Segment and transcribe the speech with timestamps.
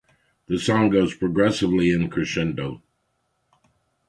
[0.47, 2.81] The song goes progressively in crescendo.